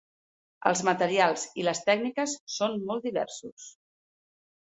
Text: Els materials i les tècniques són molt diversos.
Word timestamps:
Els 0.69 0.79
materials 0.87 1.43
i 1.63 1.65
les 1.67 1.81
tècniques 1.89 2.33
són 2.55 2.79
molt 2.87 3.05
diversos. 3.09 3.67